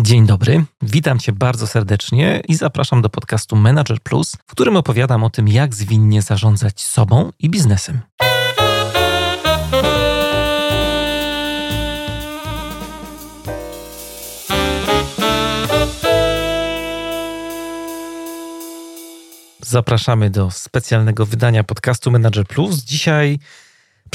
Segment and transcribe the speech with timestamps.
[0.00, 5.24] Dzień dobry, witam Cię bardzo serdecznie i zapraszam do podcastu Manager Plus, w którym opowiadam
[5.24, 8.00] o tym, jak zwinnie zarządzać sobą i biznesem.
[19.60, 22.76] Zapraszamy do specjalnego wydania podcastu Manager Plus.
[22.76, 23.38] Dzisiaj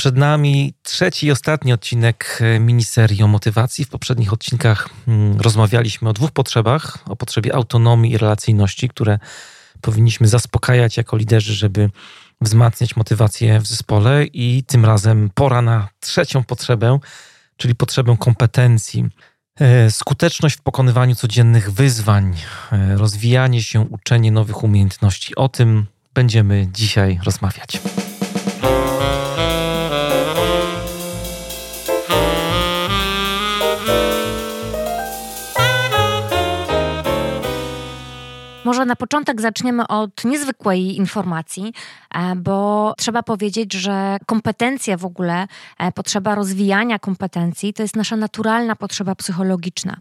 [0.01, 3.85] przed nami trzeci i ostatni odcinek e, miniserii o motywacji.
[3.85, 9.19] W poprzednich odcinkach mm, rozmawialiśmy o dwóch potrzebach: o potrzebie autonomii i relacyjności, które
[9.81, 11.89] powinniśmy zaspokajać jako liderzy, żeby
[12.41, 16.99] wzmacniać motywację w zespole, i tym razem pora na trzecią potrzebę,
[17.57, 19.05] czyli potrzebę kompetencji.
[19.59, 22.35] E, skuteczność w pokonywaniu codziennych wyzwań,
[22.71, 25.35] e, rozwijanie się, uczenie nowych umiejętności.
[25.35, 27.81] O tym będziemy dzisiaj rozmawiać.
[38.81, 41.73] Może na początek zaczniemy od niezwykłej informacji,
[42.13, 45.47] e, bo trzeba powiedzieć, że kompetencje w ogóle,
[45.79, 49.97] e, potrzeba rozwijania kompetencji to jest nasza naturalna potrzeba psychologiczna.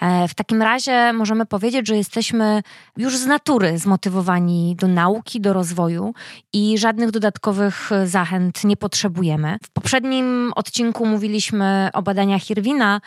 [0.00, 2.62] E, w takim razie możemy powiedzieć, że jesteśmy
[2.96, 6.14] już z natury zmotywowani do nauki, do rozwoju
[6.52, 9.56] i żadnych dodatkowych zachęt nie potrzebujemy.
[9.64, 13.00] W poprzednim odcinku mówiliśmy o badaniach Irwina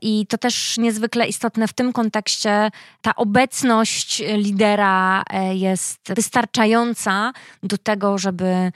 [0.00, 7.78] i to też niezwykle istotne w tym kontekście ta obecność lidera e, jest wystarczająca do
[7.78, 8.72] tego, żeby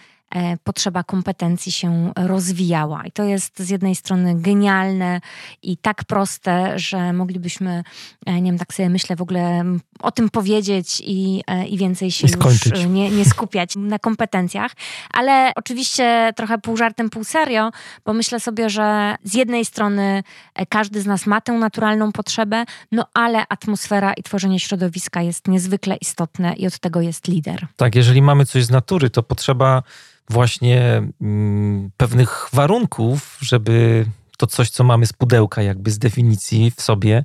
[0.64, 3.04] potrzeba kompetencji się rozwijała.
[3.04, 5.20] I to jest z jednej strony genialne
[5.62, 7.82] i tak proste, że moglibyśmy,
[8.26, 9.64] e, nie wiem, tak sobie myślę w ogóle
[10.00, 14.72] o tym powiedzieć i, e, i więcej się już nie, nie skupiać na kompetencjach.
[15.10, 17.70] Ale oczywiście trochę pół żartem, pół serio,
[18.04, 20.22] bo myślę sobie, że z jednej strony
[20.68, 25.96] każdy z nas ma tę naturalną potrzebę, no ale atmosfera i tworzenie środowiska jest niezwykle
[25.96, 27.66] istotne i od tego jest lider.
[27.76, 29.82] Tak, jeżeli mamy coś z natury, to potrzeba
[30.30, 34.06] właśnie mm, pewnych warunków, żeby
[34.36, 37.24] to coś, co mamy z pudełka, jakby z definicji w sobie,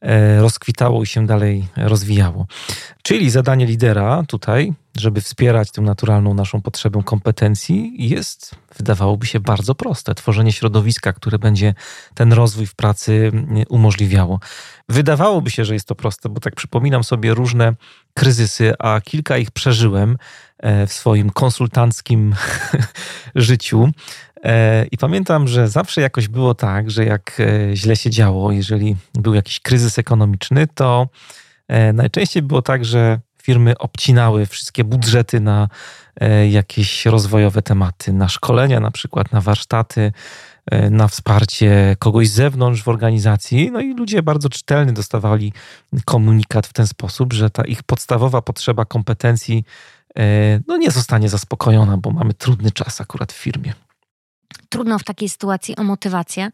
[0.00, 2.46] e, rozkwitało i się dalej rozwijało.
[3.02, 9.74] Czyli zadanie lidera tutaj, żeby wspierać tę naturalną naszą potrzebę kompetencji, jest, wydawałoby się, bardzo
[9.74, 10.14] proste.
[10.14, 11.74] Tworzenie środowiska, które będzie
[12.14, 14.40] ten rozwój w pracy mm, umożliwiało.
[14.88, 17.74] Wydawałoby się, że jest to proste, bo tak przypominam sobie różne
[18.14, 20.18] kryzysy, a kilka ich przeżyłem
[20.86, 22.34] w swoim konsultanckim
[23.34, 23.88] życiu.
[24.44, 28.96] E, I pamiętam, że zawsze jakoś było tak, że jak e, źle się działo, jeżeli
[29.14, 31.08] był jakiś kryzys ekonomiczny, to
[31.94, 35.68] najczęściej było tak, że firmy obcinały wszystkie budżety na
[36.50, 40.12] jakieś rozwojowe tematy, na szkolenia, na przykład na warsztaty,
[40.70, 43.70] E, na wsparcie kogoś z zewnątrz w organizacji.
[43.70, 45.52] No i ludzie bardzo czytelnie dostawali
[46.04, 49.97] komunikat w ten sposób, że ta ich podstawowa potrzeba kompetencji e,
[50.68, 53.74] no nie zostanie zaspokojona, bo mamy trudny czas akurat w firmie
[54.68, 56.50] trudno w takiej sytuacji o motywację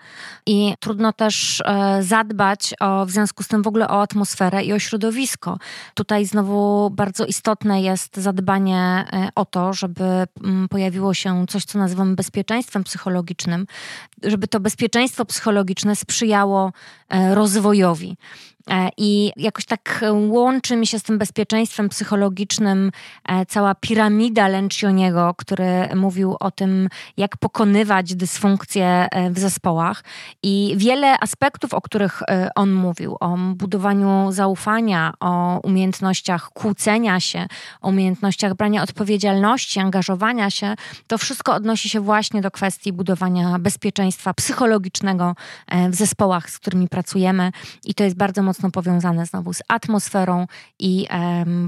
[0.47, 4.73] i trudno też e, zadbać o, w związku z tym w ogóle o atmosferę i
[4.73, 5.59] o środowisko.
[5.95, 8.79] Tutaj znowu bardzo istotne jest zadbanie
[9.13, 10.05] e, o to, żeby
[10.45, 13.67] mm, pojawiło się coś, co nazywamy bezpieczeństwem psychologicznym,
[14.23, 16.73] żeby to bezpieczeństwo psychologiczne sprzyjało
[17.09, 18.17] e, rozwojowi.
[18.71, 22.91] E, I jakoś tak łączy mi się z tym bezpieczeństwem psychologicznym
[23.29, 30.05] e, cała piramida Lencioniego, który mówił o tym, jak pokonywać dysfunkcje e, w zespołach.
[30.43, 32.23] I wiele aspektów, o których
[32.55, 37.47] on mówił, o budowaniu zaufania, o umiejętnościach kłócenia się,
[37.81, 40.75] o umiejętnościach brania odpowiedzialności, angażowania się,
[41.07, 45.35] to wszystko odnosi się właśnie do kwestii budowania bezpieczeństwa psychologicznego
[45.91, 47.51] w zespołach, z którymi pracujemy.
[47.85, 50.47] I to jest bardzo mocno mocno powiązane znowu z atmosferą
[50.79, 51.07] i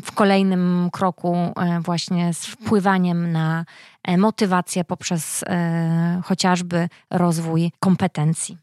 [0.04, 3.64] w kolejnym kroku e, właśnie z wpływaniem na
[4.02, 8.58] e, motywację poprzez e, chociażby rozwój kompetencji.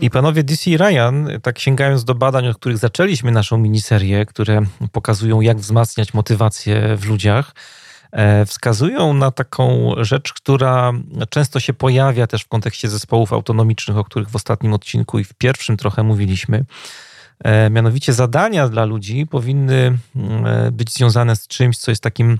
[0.00, 4.60] I panowie DC Ryan, tak sięgając do badań, od których zaczęliśmy naszą miniserię, które
[4.92, 7.54] pokazują, jak wzmacniać motywację w ludziach,
[8.46, 10.92] wskazują na taką rzecz, która
[11.30, 15.34] często się pojawia też w kontekście zespołów autonomicznych, o których w ostatnim odcinku i w
[15.34, 16.64] pierwszym trochę mówiliśmy.
[17.44, 22.38] E, mianowicie zadania dla ludzi powinny mm, e, być związane z czymś, co jest takim,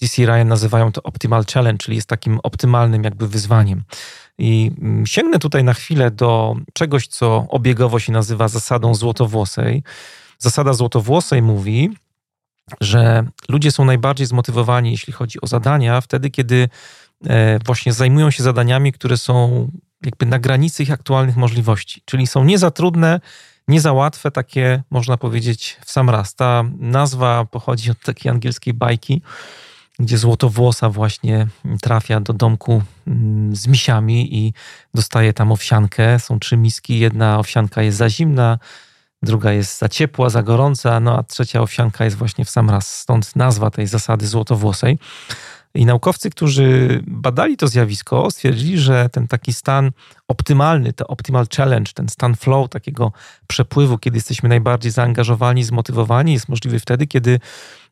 [0.00, 3.82] DC Ryan nazywają to optimal challenge, czyli jest takim optymalnym jakby wyzwaniem.
[4.38, 9.82] I mm, sięgnę tutaj na chwilę do czegoś, co obiegowo się nazywa zasadą złotowłosej.
[10.38, 11.90] Zasada złotowłosej mówi,
[12.80, 16.68] że ludzie są najbardziej zmotywowani, jeśli chodzi o zadania, wtedy, kiedy
[17.66, 19.68] właśnie zajmują się zadaniami, które są
[20.04, 23.20] jakby na granicy ich aktualnych możliwości, czyli są nie za trudne,
[23.68, 26.34] nie za łatwe, takie można powiedzieć w sam raz.
[26.34, 29.22] Ta nazwa pochodzi od takiej angielskiej bajki,
[29.98, 31.46] gdzie złotowłosa właśnie
[31.82, 34.52] trafia do domku mm, z misiami i
[34.94, 36.18] dostaje tam owsiankę.
[36.18, 38.58] Są trzy miski, jedna owsianka jest za zimna,
[39.22, 42.98] druga jest za ciepła, za gorąca, no a trzecia owsianka jest właśnie w sam raz.
[42.98, 44.98] Stąd nazwa tej zasady złotowłosej.
[45.74, 49.90] I naukowcy, którzy badali to zjawisko, stwierdzili, że ten taki stan
[50.28, 53.12] optymalny, to optimal challenge, ten stan flow, takiego
[53.46, 57.40] przepływu, kiedy jesteśmy najbardziej zaangażowani, zmotywowani, jest możliwy wtedy, kiedy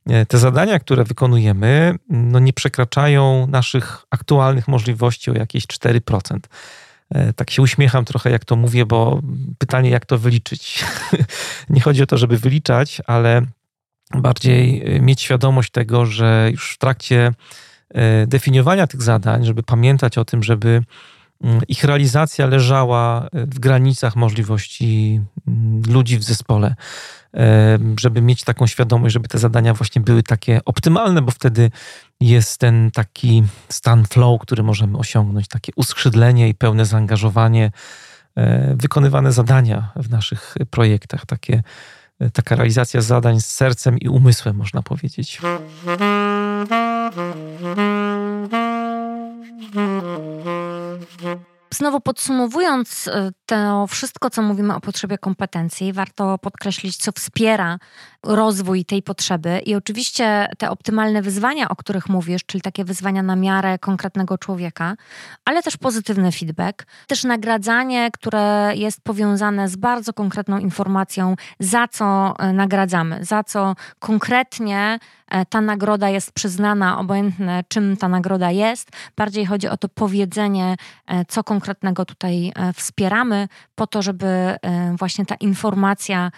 [0.06, 6.38] e, te zadania, które wykonujemy, no nie przekraczają naszych aktualnych możliwości o jakieś 4%.
[7.10, 9.20] E, tak się uśmiecham trochę, jak to mówię, bo
[9.58, 10.84] pytanie, jak to wyliczyć.
[11.70, 13.42] nie chodzi o to, żeby wyliczać, ale
[14.10, 17.32] bardziej e, mieć świadomość tego, że już w trakcie
[17.94, 20.82] E, definiowania tych zadań, żeby pamiętać o tym, żeby
[21.68, 26.74] ich realizacja leżała e, w granicach możliwości mm, ludzi w zespole,
[27.34, 31.70] e, żeby mieć taką świadomość, żeby te zadania właśnie były takie optymalne, bo wtedy
[32.20, 37.70] jest ten taki stan flow, który możemy osiągnąć, takie uskrzydlenie i pełne zaangażowanie,
[38.74, 41.62] wykonywane zadania w naszych projektach, takie,
[42.32, 45.40] taka realizacja zadań z sercem i umysłem, można powiedzieć.
[51.76, 57.78] Znowu podsumowując e, to wszystko, co mówimy o potrzebie kompetencji, warto podkreślić, co wspiera
[58.26, 59.58] rozwój tej potrzeby.
[59.66, 64.96] I oczywiście te optymalne wyzwania, o których mówisz, czyli takie wyzwania na miarę konkretnego człowieka,
[65.44, 72.34] ale też pozytywny feedback, też nagradzanie, które jest powiązane z bardzo konkretną informacją, za co
[72.38, 74.98] e, nagradzamy, za co konkretnie
[75.30, 78.88] e, ta nagroda jest przyznana, obojętne czym ta nagroda jest.
[79.16, 80.76] Bardziej chodzi o to powiedzenie,
[81.06, 84.56] e, co konkretnego tutaj wspieramy, po to, żeby
[84.98, 86.30] właśnie ta informacja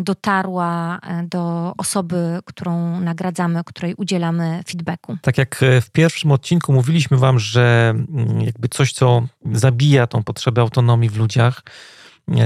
[0.00, 5.16] dotarła e, do osoby, którą nagradzamy, której udzielamy feedbacku.
[5.22, 10.22] Tak jak e, w pierwszym odcinku mówiliśmy Wam, że mm, jakby coś, co zabija tą
[10.22, 11.62] potrzebę autonomii w ludziach,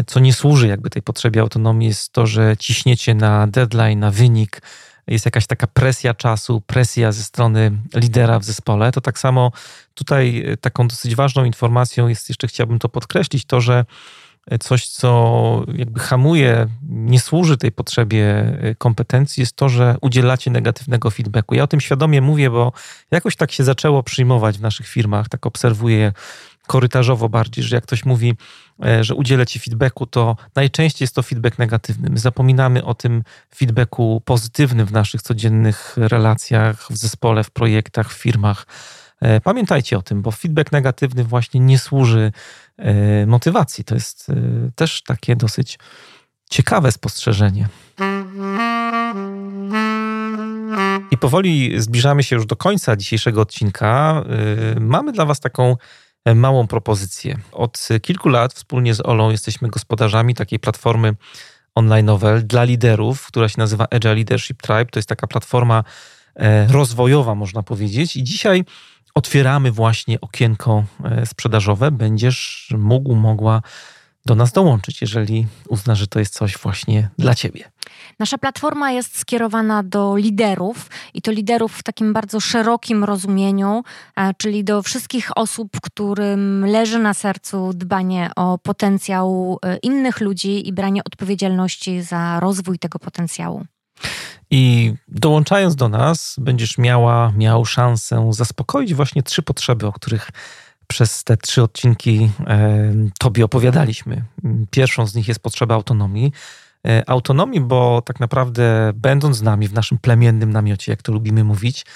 [0.06, 4.62] co nie służy jakby tej potrzebie autonomii, jest to, że ciśniecie na deadline, na wynik,
[5.06, 9.52] jest jakaś taka presja czasu, presja ze strony lidera w zespole, to tak samo
[9.94, 13.84] tutaj taką dosyć ważną informacją jest, jeszcze chciałbym to podkreślić, to, że
[14.58, 21.10] coś, co jakby hamuje, nie służy tej potrzebie y, kompetencji, jest to, że udzielacie negatywnego
[21.10, 21.54] feedbacku.
[21.54, 22.72] Ja o tym świadomie mówię, bo
[23.10, 26.12] jakoś tak się zaczęło przyjmować w naszych firmach, tak obserwuję
[26.66, 28.34] korytarzowo bardziej, że jak ktoś mówi,
[28.84, 32.10] e, że udzielę ci feedbacku, to najczęściej jest to feedback negatywny.
[32.10, 33.22] My zapominamy o tym
[33.56, 38.66] feedbacku pozytywnym w naszych codziennych relacjach, w zespole, w projektach, w firmach.
[39.20, 42.32] E, pamiętajcie o tym, bo feedback negatywny właśnie nie służy
[42.76, 43.84] e, motywacji.
[43.84, 44.34] To jest e,
[44.74, 45.78] też takie dosyć
[46.50, 47.68] ciekawe spostrzeżenie.
[51.10, 54.24] I powoli zbliżamy się już do końca dzisiejszego odcinka.
[54.80, 55.76] Mamy dla Was taką
[56.34, 57.38] małą propozycję.
[57.52, 61.14] Od kilku lat wspólnie z Olą jesteśmy gospodarzami takiej platformy
[61.74, 64.86] online novel dla liderów, która się nazywa Agile Leadership Tribe.
[64.86, 65.84] To jest taka platforma
[66.68, 68.16] rozwojowa, można powiedzieć.
[68.16, 68.64] I dzisiaj
[69.14, 73.62] otwieramy właśnie okienko e, sprzedażowe, będziesz mógł, mogła
[74.26, 77.70] do nas dołączyć, jeżeli uznasz, że to jest coś właśnie dla ciebie.
[78.18, 83.82] Nasza platforma jest skierowana do liderów i to liderów w takim bardzo szerokim rozumieniu,
[84.16, 90.68] e, czyli do wszystkich osób, którym leży na sercu dbanie o potencjał e, innych ludzi
[90.68, 93.64] i branie odpowiedzialności za rozwój tego potencjału.
[94.50, 100.30] I dołączając do nas, będziesz miała, miał szansę zaspokoić właśnie trzy potrzeby, o których
[100.86, 104.24] przez te trzy odcinki e, Tobie opowiadaliśmy.
[104.70, 106.32] Pierwszą z nich jest potrzeba autonomii.
[106.86, 111.44] E, autonomii, bo tak naprawdę, będąc z nami w naszym plemiennym namiocie, jak to lubimy
[111.44, 111.86] mówić,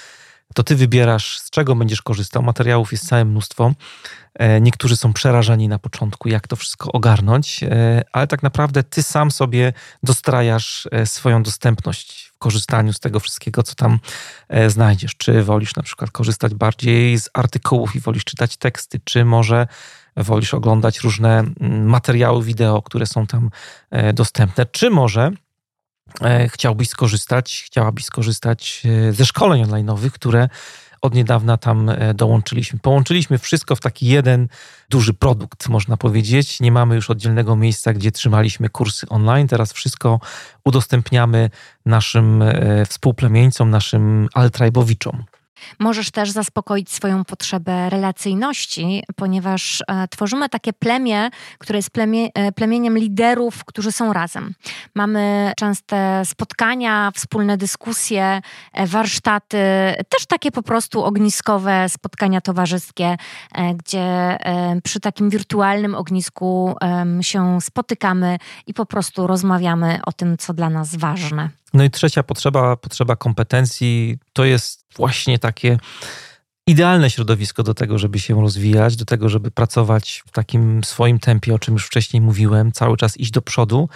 [0.53, 2.43] to ty wybierasz, z czego będziesz korzystał.
[2.43, 3.71] Materiałów jest całe mnóstwo.
[4.33, 9.03] E, niektórzy są przerażeni na początku, jak to wszystko ogarnąć, e, ale tak naprawdę ty
[9.03, 9.73] sam sobie
[10.03, 13.99] dostrajasz e, swoją dostępność w korzystaniu z tego wszystkiego, co tam
[14.67, 15.15] znajdziesz.
[15.17, 19.67] Czy wolisz na przykład korzystać bardziej z artykułów i wolisz czytać teksty, czy może
[20.17, 23.49] wolisz oglądać różne mm, materiały wideo, które są tam
[24.13, 25.31] dostępne, czy może
[26.49, 30.49] chciałbyś skorzystać, chciałabyś skorzystać ze szkoleń online'owych, które
[31.05, 32.79] od niedawna tam e, dołączyliśmy.
[32.79, 34.47] Połączyliśmy wszystko w taki jeden
[34.89, 36.59] duży produkt, można powiedzieć.
[36.59, 39.47] Nie mamy już oddzielnego miejsca, gdzie trzymaliśmy kursy online.
[39.47, 40.19] Teraz wszystko
[40.65, 41.49] udostępniamy
[41.85, 45.23] naszym e, współplemieńcom, naszym altrajbowiczom.
[45.79, 52.51] Możesz też zaspokoić swoją potrzebę relacyjności, ponieważ e, tworzymy takie plemię, które jest plemie, e,
[52.51, 54.53] plemieniem liderów, którzy są razem.
[54.95, 58.41] Mamy częste spotkania, wspólne dyskusje,
[58.73, 59.57] e, warsztaty,
[60.09, 63.17] też takie po prostu ogniskowe spotkania towarzyskie,
[63.77, 64.37] gdzie
[64.83, 66.75] przy takim wirtualnym ognisku
[67.21, 71.49] się spotykamy i po prostu rozmawiamy o tym, co dla nas ważne.
[71.75, 75.77] No i trzecia potrzeba, potrzeba kompetencji, to jest właśnie takie
[76.67, 81.53] idealne środowisko do tego, żeby się rozwijać, do tego, żeby pracować w takim swoim tempie,
[81.53, 83.89] o czym już wcześniej mówiłem, cały czas iść do przodu.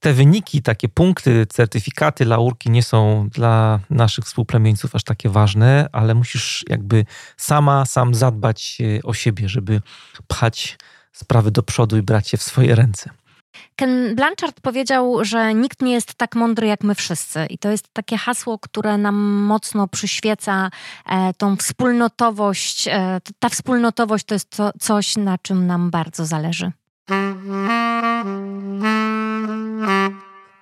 [0.00, 6.14] Te wyniki, takie punkty, certyfikaty, laurki nie są dla naszych współplemieńców aż takie ważne, ale
[6.14, 7.04] musisz jakby
[7.36, 9.82] sama, sam zadbać o siebie, żeby
[10.26, 10.78] pchać
[11.12, 13.10] sprawy do przodu i brać je w swoje ręce.
[13.76, 17.46] Ken Blanchard powiedział, że nikt nie jest tak mądry jak my wszyscy.
[17.46, 20.70] I to jest takie hasło, które nam mocno przyświeca
[21.06, 22.88] e, tą wspólnotowość.
[22.88, 26.72] E, ta wspólnotowość to jest to, coś, na czym nam bardzo zależy.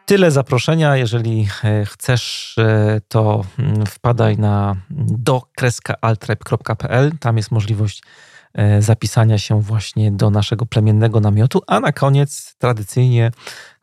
[0.06, 0.96] Tyle zaproszenia.
[0.96, 5.42] Jeżeli e, chcesz, e, to mm, wpadaj na do
[7.20, 8.02] Tam jest możliwość
[8.80, 11.62] zapisania się właśnie do naszego plemiennego namiotu.
[11.66, 13.30] A na koniec tradycyjnie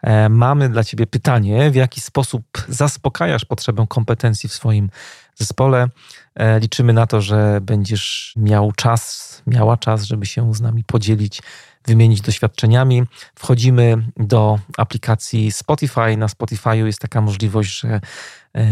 [0.01, 4.89] e, mamy dla Ciebie pytanie, w jaki sposób zaspokajasz potrzebę kompetencji w swoim
[5.35, 5.87] zespole.
[6.35, 11.41] E, liczymy na to, że będziesz miał czas, miała czas, żeby się z nami podzielić,
[11.85, 13.03] wymienić doświadczeniami.
[13.35, 16.17] Wchodzimy do aplikacji Spotify.
[16.17, 18.01] Na Spotify jest taka możliwość, że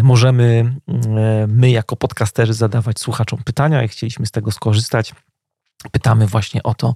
[0.03, 0.75] możemy
[1.47, 5.13] my jako podcasterzy zadawać słuchaczom pytania i chcieliśmy z tego skorzystać.
[5.91, 6.95] Pytamy właśnie o to,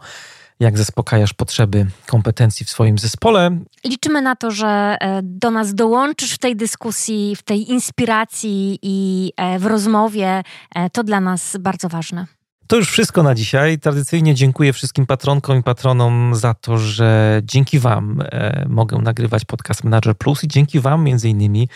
[0.60, 3.60] jak zaspokajasz potrzeby kompetencji w swoim zespole.
[3.86, 9.32] Liczymy na to, że e, do nas dołączysz w tej dyskusji, w tej inspiracji i
[9.38, 10.44] e, w rozmowie.
[10.76, 12.26] E, to dla nas bardzo ważne.
[12.68, 13.80] To już wszystko na dzisiaj.
[13.80, 18.24] Tradycyjnie dziękuję wszystkim patronkom i patronom za to, że dzięki Wam
[18.68, 21.70] mogę nagrywać podcast Manager Plus i dzięki Wam między innymi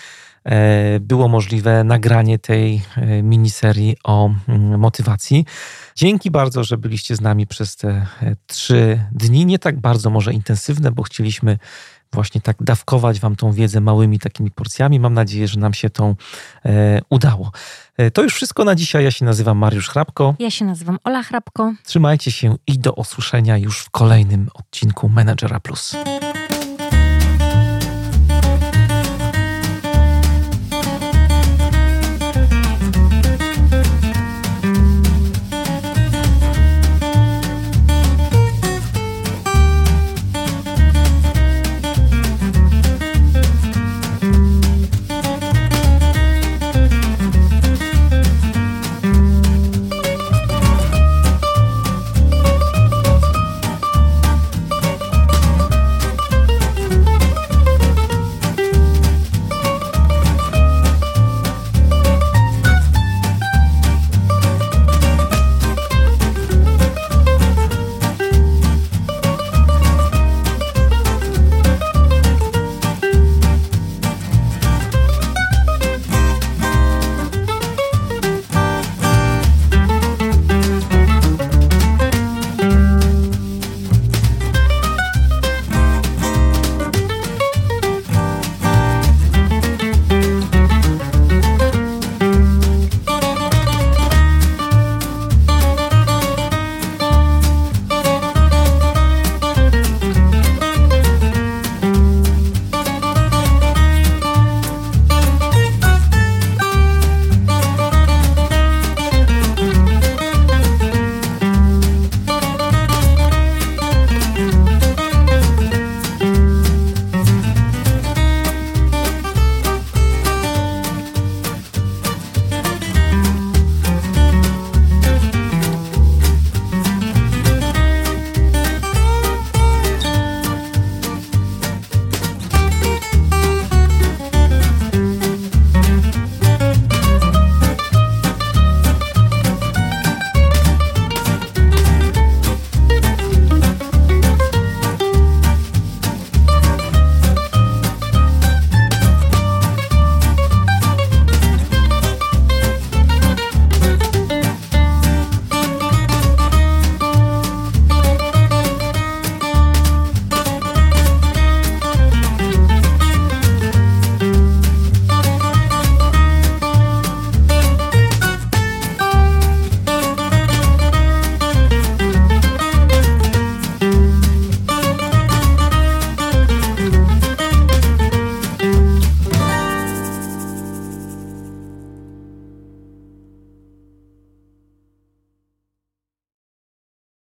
[1.00, 2.82] było możliwe nagranie tej
[3.24, 5.46] miniserii o mm, motywacji.
[5.96, 9.46] Dzięki bardzo, że byliście z nami przez te e, trzy dni.
[9.46, 11.58] Nie tak bardzo może intensywne, bo chcieliśmy
[12.14, 15.00] właśnie tak dawkować Wam tą wiedzę małymi takimi porcjami.
[15.00, 16.16] Mam nadzieję, że nam się to
[16.66, 17.52] e, udało.
[17.98, 19.04] E, to już wszystko na dzisiaj.
[19.04, 20.36] Ja się nazywam Mariusz Hrabko.
[20.40, 21.74] Ja się nazywam Ola Hrabko.
[21.84, 25.96] Trzymajcie się i do usłyszenia już w kolejnym odcinku Menedżera Plus.